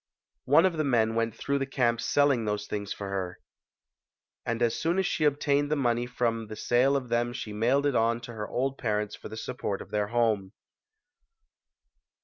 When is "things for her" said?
2.65-3.39